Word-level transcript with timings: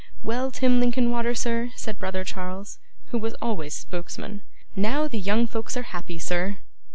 'Well, 0.23 0.49
Tim 0.49 0.79
Linkinwater, 0.79 1.35
sir,' 1.35 1.71
said 1.75 1.99
brother 1.99 2.23
Charles, 2.23 2.79
who 3.09 3.19
was 3.19 3.35
always 3.35 3.75
spokesman, 3.75 4.41
'now 4.75 5.07
the 5.07 5.19
young 5.19 5.45
folks 5.45 5.77
are 5.77 5.83
happy, 5.93 6.17
sir. 6.17 6.57